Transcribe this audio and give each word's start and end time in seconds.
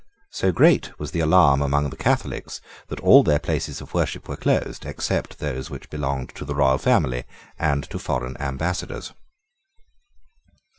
So 0.31 0.51
great 0.51 0.97
was 0.97 1.11
the 1.11 1.19
alarm 1.19 1.61
among 1.61 1.91
the 1.91 1.95
Catholics 1.95 2.59
that 2.87 2.99
all 3.01 3.21
their 3.21 3.37
places 3.37 3.81
of 3.81 3.93
worship 3.93 4.27
were 4.27 4.35
closed, 4.35 4.83
except 4.83 5.37
those 5.37 5.69
which 5.69 5.91
belonged 5.91 6.29
to 6.29 6.43
the 6.43 6.55
royal 6.55 6.79
family 6.79 7.23
and 7.59 7.83
to 7.91 7.99
foreign 7.99 8.35
Ambassadors. 8.37 9.13